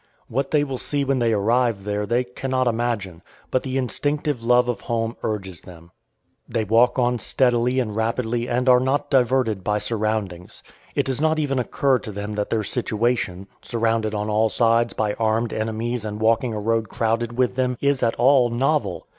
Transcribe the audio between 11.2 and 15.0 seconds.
not even occur to them that their situation, surrounded on all sides